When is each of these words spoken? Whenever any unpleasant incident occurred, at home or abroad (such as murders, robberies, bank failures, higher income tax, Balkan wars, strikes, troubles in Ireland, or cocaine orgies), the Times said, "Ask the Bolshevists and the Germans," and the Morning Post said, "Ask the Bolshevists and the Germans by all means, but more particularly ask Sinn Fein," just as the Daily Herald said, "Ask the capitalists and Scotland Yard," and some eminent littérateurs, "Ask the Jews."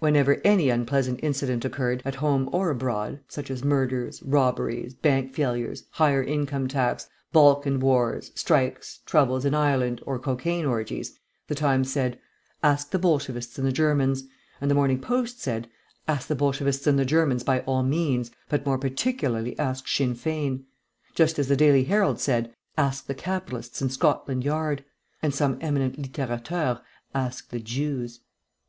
Whenever 0.00 0.40
any 0.42 0.70
unpleasant 0.70 1.20
incident 1.22 1.64
occurred, 1.64 2.02
at 2.04 2.16
home 2.16 2.48
or 2.50 2.68
abroad 2.68 3.20
(such 3.28 3.48
as 3.48 3.62
murders, 3.62 4.20
robberies, 4.24 4.92
bank 4.92 5.32
failures, 5.32 5.84
higher 5.90 6.20
income 6.20 6.66
tax, 6.66 7.08
Balkan 7.32 7.78
wars, 7.78 8.32
strikes, 8.34 8.98
troubles 9.06 9.44
in 9.44 9.54
Ireland, 9.54 10.02
or 10.04 10.18
cocaine 10.18 10.64
orgies), 10.64 11.16
the 11.46 11.54
Times 11.54 11.92
said, 11.92 12.18
"Ask 12.60 12.90
the 12.90 12.98
Bolshevists 12.98 13.56
and 13.56 13.64
the 13.68 13.72
Germans," 13.72 14.24
and 14.60 14.68
the 14.68 14.74
Morning 14.74 15.00
Post 15.00 15.40
said, 15.40 15.68
"Ask 16.08 16.26
the 16.26 16.34
Bolshevists 16.34 16.88
and 16.88 16.98
the 16.98 17.04
Germans 17.04 17.44
by 17.44 17.60
all 17.60 17.84
means, 17.84 18.32
but 18.48 18.66
more 18.66 18.78
particularly 18.78 19.56
ask 19.60 19.86
Sinn 19.86 20.16
Fein," 20.16 20.64
just 21.14 21.38
as 21.38 21.46
the 21.46 21.56
Daily 21.56 21.84
Herald 21.84 22.18
said, 22.18 22.52
"Ask 22.76 23.06
the 23.06 23.14
capitalists 23.14 23.80
and 23.80 23.92
Scotland 23.92 24.42
Yard," 24.42 24.84
and 25.22 25.32
some 25.32 25.56
eminent 25.60 26.02
littérateurs, 26.02 26.80
"Ask 27.14 27.50
the 27.50 27.60
Jews." 27.60 28.18